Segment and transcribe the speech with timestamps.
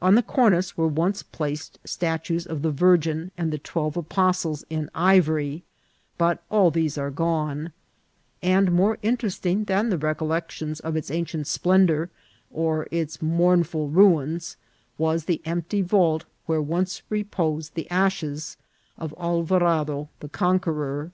[0.00, 4.64] On the cornice were once placed stat ues of the Virgin and the twelve apostles
[4.70, 5.64] in ivory;
[6.16, 7.72] but all these are gone;
[8.42, 12.08] and more interesting than the recollections of its ancient splendour
[12.50, 14.56] or its mournful ruins
[14.96, 18.56] was the empty vault where once reposed the ashes
[18.96, 21.12] of Alvarado the Conqueror.